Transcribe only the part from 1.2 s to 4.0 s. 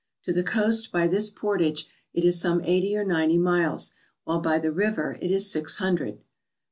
portage it is some eighty or ninety miles,